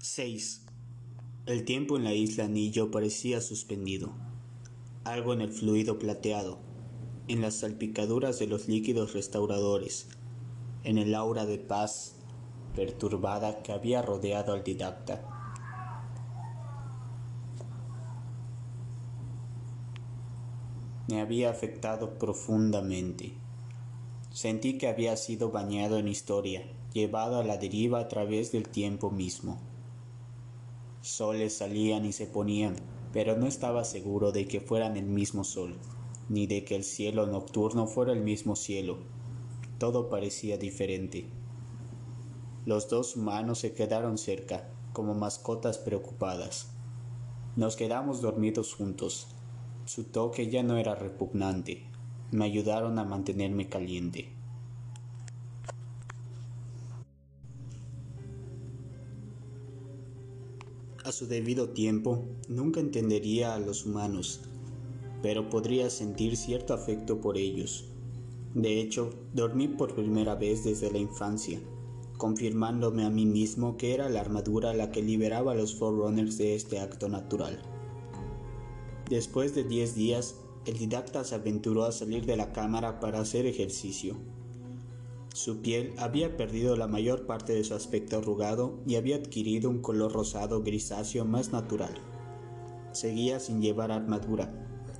[0.00, 0.62] 6.
[1.46, 4.12] El tiempo en la isla Anillo parecía suspendido.
[5.02, 6.60] Algo en el fluido plateado,
[7.26, 10.06] en las salpicaduras de los líquidos restauradores,
[10.84, 12.14] en el aura de paz
[12.76, 15.20] perturbada que había rodeado al didacta.
[21.08, 23.32] Me había afectado profundamente.
[24.30, 26.62] Sentí que había sido bañado en historia,
[26.92, 29.58] llevado a la deriva a través del tiempo mismo.
[31.00, 32.76] Soles salían y se ponían,
[33.12, 35.76] pero no estaba seguro de que fueran el mismo sol,
[36.28, 38.98] ni de que el cielo nocturno fuera el mismo cielo.
[39.78, 41.26] Todo parecía diferente.
[42.66, 46.70] Los dos humanos se quedaron cerca, como mascotas preocupadas.
[47.56, 49.28] Nos quedamos dormidos juntos.
[49.84, 51.84] Su toque ya no era repugnante.
[52.30, 54.37] Me ayudaron a mantenerme caliente.
[61.08, 64.42] A su debido tiempo, nunca entendería a los humanos,
[65.22, 67.86] pero podría sentir cierto afecto por ellos.
[68.52, 71.60] De hecho, dormí por primera vez desde la infancia,
[72.18, 76.54] confirmándome a mí mismo que era la armadura la que liberaba a los Forerunners de
[76.54, 77.58] este acto natural.
[79.08, 80.34] Después de diez días,
[80.66, 84.14] el didacta se aventuró a salir de la cámara para hacer ejercicio.
[85.34, 89.80] Su piel había perdido la mayor parte de su aspecto arrugado y había adquirido un
[89.80, 91.94] color rosado grisáceo más natural.
[92.92, 94.52] Seguía sin llevar armadura,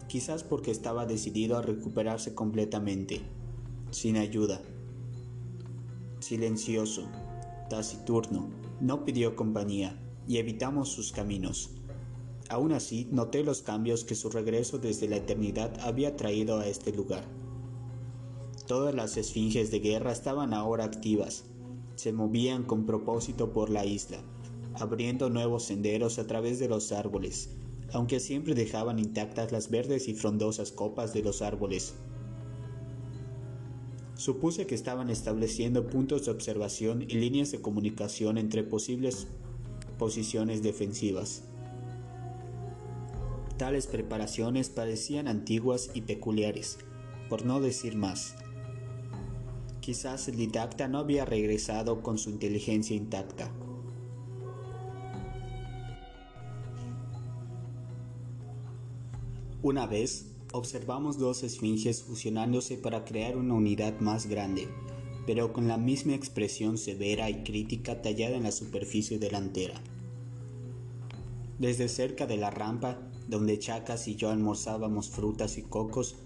[0.06, 3.22] quizás porque estaba decidido a recuperarse completamente,
[3.90, 4.60] sin ayuda.
[6.20, 7.08] Silencioso,
[7.70, 11.70] taciturno, no pidió compañía y evitamos sus caminos.
[12.50, 16.92] Aún así, noté los cambios que su regreso desde la eternidad había traído a este
[16.92, 17.24] lugar.
[18.68, 21.46] Todas las esfinges de guerra estaban ahora activas.
[21.96, 24.18] Se movían con propósito por la isla,
[24.74, 27.48] abriendo nuevos senderos a través de los árboles,
[27.94, 31.94] aunque siempre dejaban intactas las verdes y frondosas copas de los árboles.
[34.16, 39.28] Supuse que estaban estableciendo puntos de observación y líneas de comunicación entre posibles
[39.98, 41.42] posiciones defensivas.
[43.56, 46.76] Tales preparaciones parecían antiguas y peculiares,
[47.30, 48.34] por no decir más.
[49.88, 53.50] Quizás el didacta no había regresado con su inteligencia intacta.
[59.62, 64.68] Una vez, observamos dos esfinges fusionándose para crear una unidad más grande,
[65.26, 69.80] pero con la misma expresión severa y crítica tallada en la superficie delantera.
[71.58, 76.16] Desde cerca de la rampa, donde Chacas y yo almorzábamos frutas y cocos,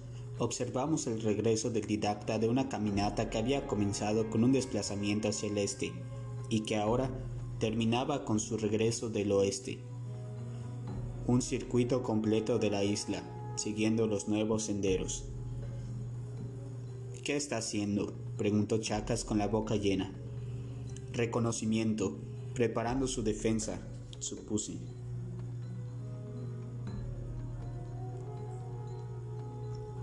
[0.42, 5.48] observamos el regreso del didacta de una caminata que había comenzado con un desplazamiento hacia
[5.48, 5.92] el este
[6.48, 7.10] y que ahora
[7.60, 9.78] terminaba con su regreso del oeste.
[11.28, 13.22] Un circuito completo de la isla,
[13.54, 15.26] siguiendo los nuevos senderos.
[17.22, 18.12] ¿Qué está haciendo?
[18.36, 20.12] preguntó Chacas con la boca llena.
[21.12, 22.16] Reconocimiento,
[22.52, 23.80] preparando su defensa,
[24.18, 24.78] supuse.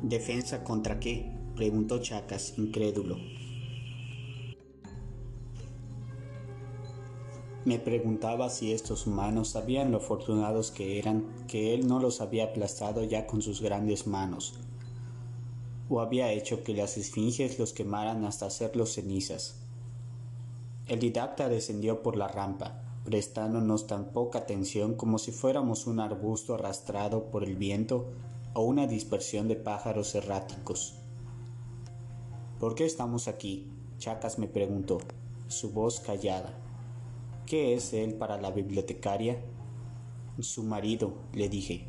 [0.09, 1.31] ¿Defensa contra qué?
[1.55, 3.17] preguntó Chacas, incrédulo.
[7.63, 12.45] Me preguntaba si estos humanos sabían lo afortunados que eran, que él no los había
[12.45, 14.55] aplastado ya con sus grandes manos,
[15.89, 19.61] o había hecho que las esfinges los quemaran hasta hacerlos cenizas.
[20.87, 26.55] El didacta descendió por la rampa, prestándonos tan poca atención como si fuéramos un arbusto
[26.55, 28.07] arrastrado por el viento
[28.53, 30.95] o una dispersión de pájaros erráticos.
[32.59, 33.71] ¿Por qué estamos aquí?
[33.97, 34.99] Chacas me preguntó,
[35.47, 36.53] su voz callada.
[37.45, 39.39] ¿Qué es él para la bibliotecaria?
[40.39, 41.87] Su marido, le dije.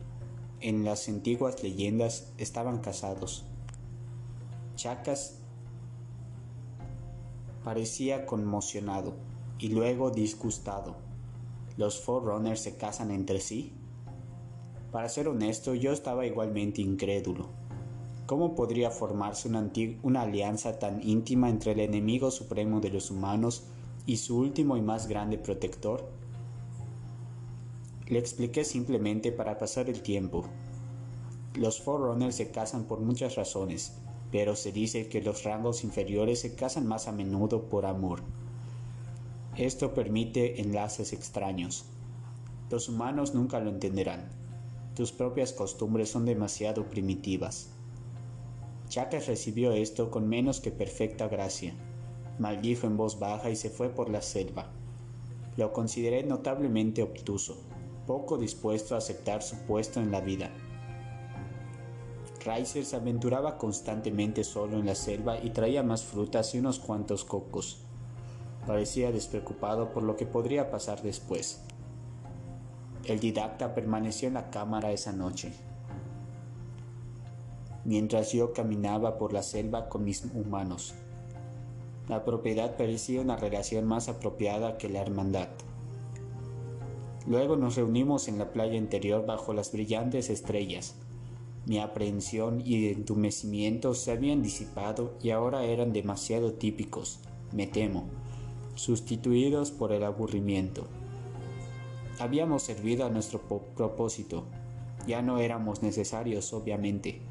[0.61, 3.45] En las antiguas leyendas estaban casados.
[4.77, 5.39] Chacas
[7.65, 9.15] parecía conmocionado
[9.59, 10.97] y luego disgustado.
[11.77, 13.73] ¿Los Forerunners se casan entre sí?
[14.93, 17.49] Para ser honesto, yo estaba igualmente incrédulo.
[18.27, 19.49] ¿Cómo podría formarse
[20.03, 23.65] una, alianza tan íntima entre el enemigo supremo de los humanos
[24.07, 26.09] y su último y más grande protector?
[28.09, 30.45] Le expliqué simplemente para pasar el tiempo.
[31.55, 33.97] Los Forerunners se casan por muchas razones,
[34.33, 38.23] pero se dice que los rangos inferiores se casan más a menudo por amor.
[39.57, 41.85] Esto permite enlaces extraños.
[42.71, 44.40] Los humanos nunca lo entenderán
[45.01, 47.71] tus propias costumbres son demasiado primitivas.
[48.91, 51.73] Chacas recibió esto con menos que perfecta gracia.
[52.39, 54.71] Maldijo en voz baja y se fue por la selva.
[55.57, 57.57] lo consideré notablemente obtuso,
[58.07, 60.51] poco dispuesto a aceptar su puesto en la vida.
[62.45, 67.25] Reiser se aventuraba constantemente solo en la selva y traía más frutas y unos cuantos
[67.25, 67.87] cocos.
[68.67, 71.63] Parecía despreocupado por lo que podría pasar después.
[73.11, 75.53] El didacta permaneció en la cámara esa noche,
[77.85, 80.95] mientras yo caminaba por la selva con mis humanos.
[82.09, 85.49] La propiedad parecía una relación más apropiada que la hermandad.
[87.27, 90.95] Luego nos reunimos en la playa interior bajo las brillantes estrellas.
[91.67, 97.19] Mi aprehensión y entumecimiento se habían disipado y ahora eran demasiado típicos,
[97.53, 98.05] me temo,
[98.77, 100.87] sustituidos por el aburrimiento.
[102.21, 104.45] Habíamos servido a nuestro propósito,
[105.07, 107.23] ya no éramos necesarios, obviamente.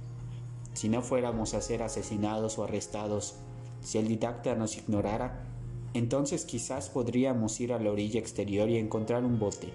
[0.74, 3.36] Si no fuéramos a ser asesinados o arrestados,
[3.82, 5.46] si el didacta nos ignorara,
[5.94, 9.72] entonces quizás podríamos ir a la orilla exterior y encontrar un bote.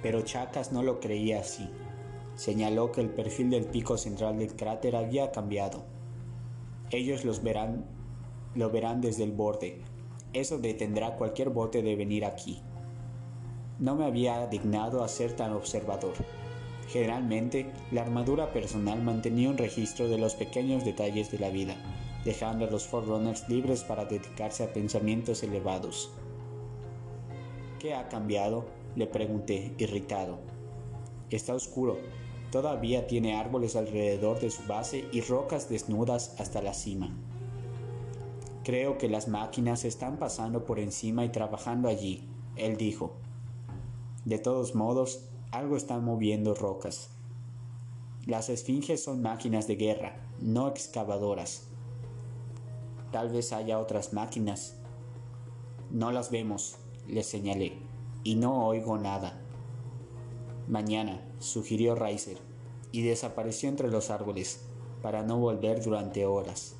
[0.00, 1.68] Pero Chacas no lo creía así.
[2.36, 5.82] Señaló que el perfil del pico central del cráter había cambiado.
[6.92, 7.84] Ellos los verán,
[8.54, 9.82] lo verán desde el borde.
[10.32, 12.62] Eso detendrá cualquier bote de venir aquí.
[13.80, 16.14] No me había dignado a ser tan observador.
[16.88, 21.76] Generalmente, la armadura personal mantenía un registro de los pequeños detalles de la vida,
[22.24, 26.10] dejando a los Forerunners libres para dedicarse a pensamientos elevados.
[27.78, 28.66] ¿Qué ha cambiado?
[28.96, 30.38] le pregunté, irritado.
[31.30, 31.96] Está oscuro.
[32.50, 37.16] Todavía tiene árboles alrededor de su base y rocas desnudas hasta la cima.
[38.62, 43.14] Creo que las máquinas están pasando por encima y trabajando allí, él dijo.
[44.26, 47.10] De todos modos, algo está moviendo rocas.
[48.26, 51.68] Las esfinges son máquinas de guerra, no excavadoras.
[53.10, 54.76] Tal vez haya otras máquinas.
[55.90, 56.76] No las vemos,
[57.08, 57.78] le señalé,
[58.24, 59.40] y no oigo nada.
[60.68, 62.36] Mañana, sugirió Reiser,
[62.92, 64.66] y desapareció entre los árboles,
[65.00, 66.76] para no volver durante horas.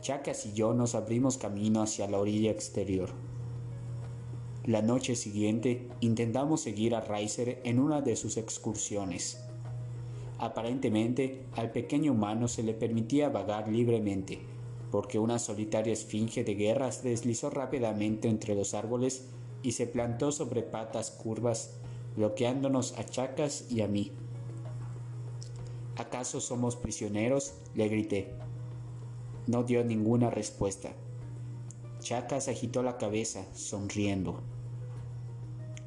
[0.00, 3.10] Chacas y yo nos abrimos camino hacia la orilla exterior.
[4.64, 9.44] La noche siguiente intentamos seguir a Reiser en una de sus excursiones.
[10.38, 14.38] Aparentemente, al pequeño humano se le permitía vagar libremente,
[14.90, 19.28] porque una solitaria esfinge de guerra se deslizó rápidamente entre los árboles
[19.62, 21.74] y se plantó sobre patas curvas,
[22.16, 24.12] bloqueándonos a Chacas y a mí.
[25.96, 27.52] ¿Acaso somos prisioneros?
[27.74, 28.49] le grité.
[29.46, 30.90] No dio ninguna respuesta.
[32.00, 34.40] Chacas agitó la cabeza, sonriendo.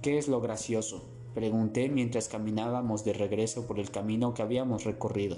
[0.01, 1.03] ¿Qué es lo gracioso?
[1.33, 5.37] Pregunté mientras caminábamos de regreso por el camino que habíamos recorrido,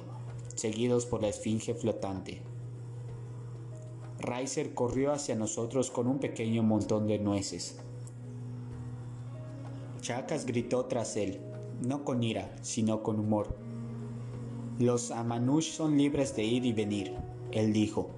[0.56, 2.42] seguidos por la esfinge flotante.
[4.20, 7.80] Reiser corrió hacia nosotros con un pequeño montón de nueces.
[10.02, 11.40] Chacas gritó tras él,
[11.82, 13.56] no con ira, sino con humor.
[14.80, 17.16] Los Amanush son libres de ir y venir,
[17.56, 18.10] él dijo.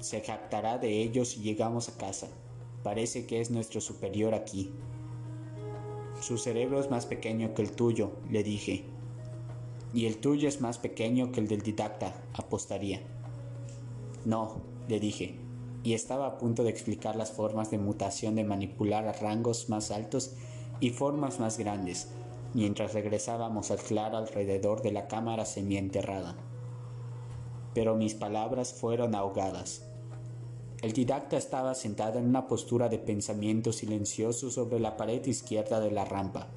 [0.00, 2.28] Se jactará de ellos si llegamos a casa.
[2.82, 4.72] Parece que es nuestro superior aquí.
[6.20, 8.84] Su cerebro es más pequeño que el tuyo, le dije.
[9.92, 13.02] Y el tuyo es más pequeño que el del didacta, apostaría.
[14.24, 15.38] No, le dije,
[15.82, 19.90] y estaba a punto de explicar las formas de mutación de manipular a rangos más
[19.90, 20.32] altos
[20.80, 22.08] y formas más grandes,
[22.54, 26.36] mientras regresábamos al claro alrededor de la cámara semienterrada.
[27.74, 29.82] Pero mis palabras fueron ahogadas.
[30.80, 35.90] El didacta estaba sentado en una postura de pensamiento silencioso sobre la pared izquierda de
[35.90, 36.48] la rampa.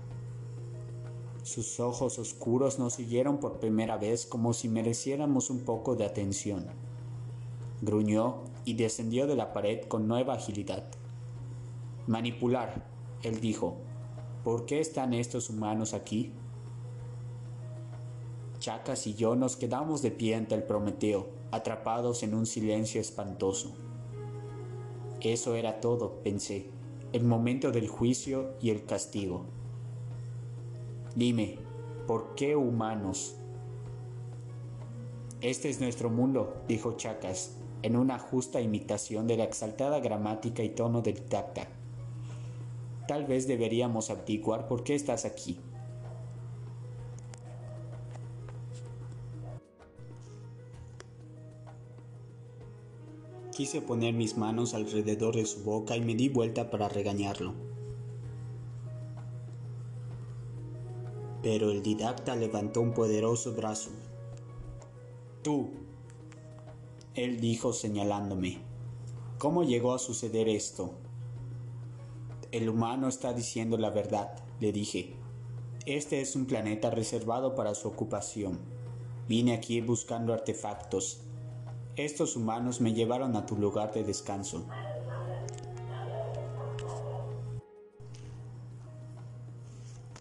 [1.44, 6.66] Sus ojos oscuros nos siguieron por primera vez como si mereciéramos un poco de atención.
[7.82, 10.84] Gruñó y descendió de la pared con nueva agilidad.
[12.06, 12.86] Manipular,
[13.24, 13.78] él dijo.
[14.44, 16.34] ¿Por qué están estos humanos aquí?
[18.68, 23.74] Chacas y yo nos quedamos de pie ante el Prometeo, atrapados en un silencio espantoso.
[25.22, 26.70] Eso era todo, pensé,
[27.14, 29.46] el momento del juicio y el castigo.
[31.16, 31.60] Dime,
[32.08, 33.38] ¿por qué humanos?
[35.40, 40.72] Este es nuestro mundo, dijo Chacas, en una justa imitación de la exaltada gramática y
[40.72, 41.70] tono del tacta.
[43.08, 45.58] Tal vez deberíamos averiguar por qué estás aquí.
[53.58, 57.56] Quise poner mis manos alrededor de su boca y me di vuelta para regañarlo.
[61.42, 63.90] Pero el didacta levantó un poderoso brazo.
[65.42, 65.72] Tú,
[67.16, 68.60] él dijo señalándome,
[69.40, 70.94] ¿cómo llegó a suceder esto?
[72.52, 75.16] El humano está diciendo la verdad, le dije.
[75.88, 78.60] Este es un planeta reservado para su ocupación.
[79.28, 81.27] Vine aquí buscando artefactos.
[81.98, 84.68] Estos humanos me llevaron a tu lugar de descanso.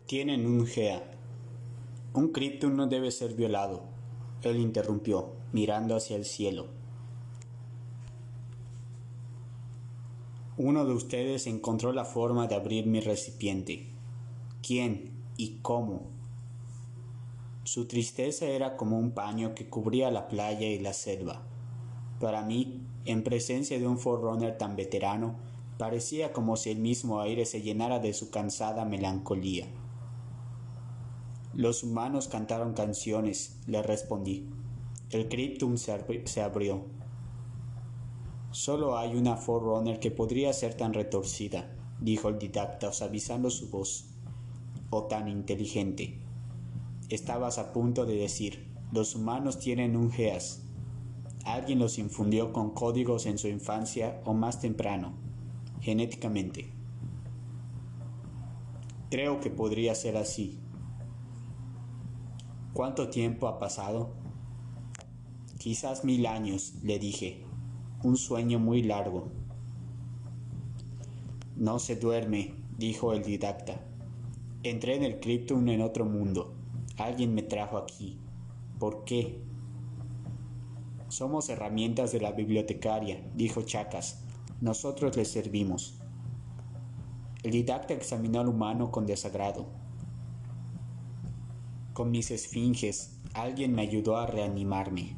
[0.06, 1.02] Tienen un GEA.
[2.14, 3.82] Un Krypton no debe ser violado.
[4.40, 6.68] Él interrumpió, mirando hacia el cielo.
[10.56, 13.86] Uno de ustedes encontró la forma de abrir mi recipiente.
[14.66, 16.06] ¿Quién y cómo?
[17.64, 21.42] Su tristeza era como un paño que cubría la playa y la selva.
[22.20, 25.36] Para mí, en presencia de un forerunner tan veterano,
[25.78, 29.66] parecía como si el mismo aire se llenara de su cansada melancolía.
[31.54, 34.48] Los humanos cantaron canciones, le respondí.
[35.10, 36.84] El Cryptum se abrió.
[38.50, 41.70] Solo hay una Forerunner que podría ser tan retorcida,
[42.00, 44.06] dijo el didacta suavizando su voz.
[44.90, 46.18] O tan inteligente.
[47.08, 50.65] Estabas a punto de decir, los humanos tienen un GEAS.
[51.46, 55.12] Alguien los infundió con códigos en su infancia o más temprano,
[55.80, 56.72] genéticamente.
[59.10, 60.58] Creo que podría ser así.
[62.72, 64.10] ¿Cuánto tiempo ha pasado?
[65.56, 67.46] Quizás mil años, le dije
[68.02, 69.28] un sueño muy largo.
[71.54, 73.80] No se duerme, dijo el didacta.
[74.64, 76.54] Entré en el Krypton en otro mundo.
[76.98, 78.18] Alguien me trajo aquí.
[78.80, 79.40] ¿Por qué?
[81.16, 84.20] Somos herramientas de la bibliotecaria, dijo Chacas.
[84.60, 85.98] Nosotros le servimos.
[87.42, 89.64] El didacta examinó al humano con desagrado.
[91.94, 95.16] Con mis esfinges, alguien me ayudó a reanimarme.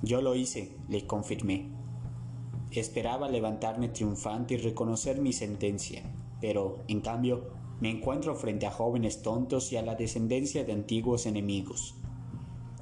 [0.00, 1.68] Yo lo hice, le confirmé.
[2.70, 6.04] Esperaba levantarme triunfante y reconocer mi sentencia,
[6.40, 7.50] pero, en cambio,
[7.82, 11.96] me encuentro frente a jóvenes tontos y a la descendencia de antiguos enemigos.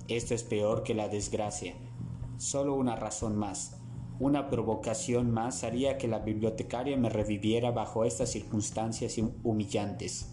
[0.06, 1.74] Esto es peor que la desgracia.
[2.36, 3.78] Solo una razón más,
[4.18, 10.30] una provocación más haría que la bibliotecaria me reviviera bajo estas circunstancias humillantes.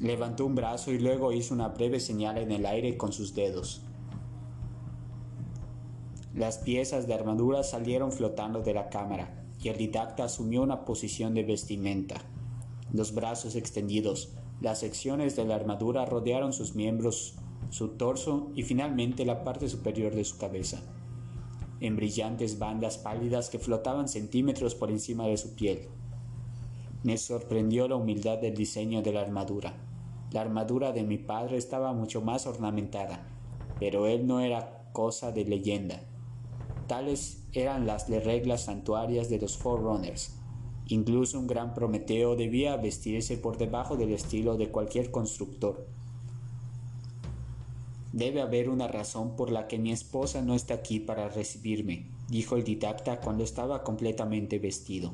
[0.00, 3.82] Levantó un brazo y luego hizo una breve señal en el aire con sus dedos.
[6.34, 11.34] Las piezas de armadura salieron flotando de la cámara y el didacta asumió una posición
[11.34, 12.16] de vestimenta.
[12.92, 17.36] Los brazos extendidos, las secciones de la armadura rodearon sus miembros,
[17.74, 20.80] su torso y finalmente la parte superior de su cabeza,
[21.80, 25.88] en brillantes bandas pálidas que flotaban centímetros por encima de su piel.
[27.02, 29.74] Me sorprendió la humildad del diseño de la armadura.
[30.30, 33.26] La armadura de mi padre estaba mucho más ornamentada,
[33.80, 36.00] pero él no era cosa de leyenda.
[36.86, 40.38] Tales eran las reglas santuarias de los Forerunners.
[40.86, 46.03] Incluso un gran Prometeo debía vestirse por debajo del estilo de cualquier constructor.
[48.14, 52.54] Debe haber una razón por la que mi esposa no está aquí para recibirme, dijo
[52.54, 55.12] el didacta cuando estaba completamente vestido.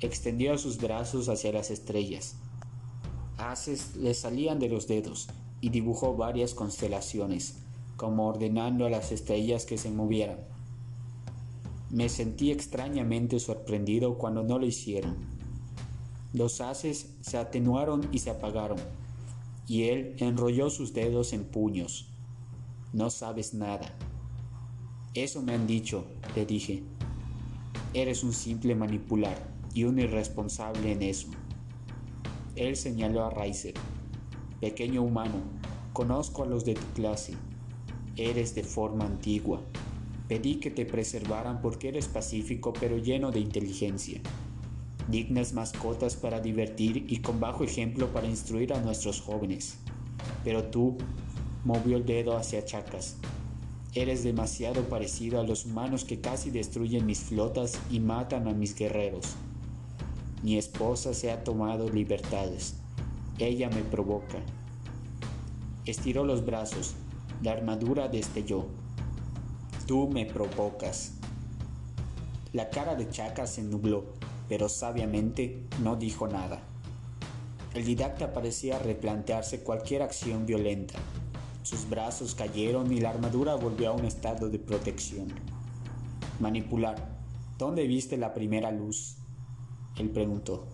[0.00, 2.34] Extendió sus brazos hacia las estrellas.
[3.38, 5.28] Haces le salían de los dedos
[5.62, 7.56] y dibujó varias constelaciones,
[7.96, 10.40] como ordenando a las estrellas que se movieran.
[11.88, 15.16] Me sentí extrañamente sorprendido cuando no lo hicieron.
[16.34, 18.80] Los haces se atenuaron y se apagaron,
[19.66, 22.08] y él enrolló sus dedos en puños.
[22.92, 23.94] No sabes nada.
[25.14, 26.82] Eso me han dicho, le dije.
[27.94, 31.28] Eres un simple manipular y un irresponsable en eso.
[32.54, 33.74] Él señaló a Reiser.
[34.60, 35.42] Pequeño humano,
[35.92, 37.34] conozco a los de tu clase.
[38.16, 39.60] Eres de forma antigua.
[40.28, 44.20] Pedí que te preservaran porque eres pacífico pero lleno de inteligencia.
[45.08, 49.78] Dignas mascotas para divertir y con bajo ejemplo para instruir a nuestros jóvenes.
[50.42, 50.96] Pero tú,
[51.64, 53.16] movió el dedo hacia Chacas,
[53.94, 58.74] eres demasiado parecido a los humanos que casi destruyen mis flotas y matan a mis
[58.74, 59.36] guerreros.
[60.42, 62.74] Mi esposa se ha tomado libertades.
[63.38, 64.38] Ella me provoca.
[65.84, 66.94] Estiró los brazos.
[67.42, 68.66] La armadura destelló.
[69.86, 71.12] Tú me provocas.
[72.52, 74.04] La cara de Chaka se nubló,
[74.48, 76.62] pero sabiamente no dijo nada.
[77.74, 80.94] El didacta parecía replantearse cualquier acción violenta.
[81.62, 85.28] Sus brazos cayeron y la armadura volvió a un estado de protección.
[86.40, 87.16] Manipular.
[87.58, 89.16] ¿Dónde viste la primera luz?
[89.96, 90.66] Él preguntó.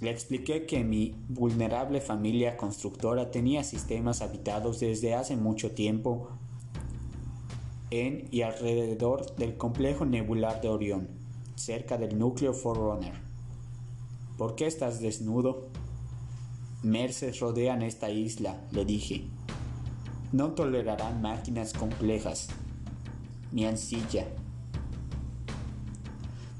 [0.00, 6.30] Le expliqué que mi vulnerable familia constructora tenía sistemas habitados desde hace mucho tiempo
[7.90, 11.23] en y alrededor del complejo nebular de Orión.
[11.54, 13.14] Cerca del núcleo Forerunner.
[14.38, 15.68] ¿Por qué estás desnudo?
[16.82, 19.24] Merces rodean esta isla, le dije.
[20.32, 22.48] No tolerarán máquinas complejas,
[23.52, 24.26] ni ansilla.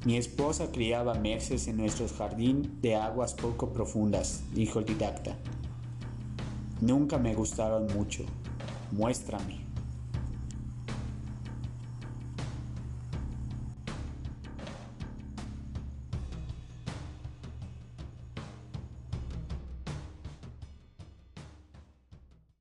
[0.05, 5.37] Mi esposa criaba merces en nuestro jardín de aguas poco profundas, dijo el didacta.
[6.81, 8.25] Nunca me gustaron mucho.
[8.93, 9.64] Muéstrame.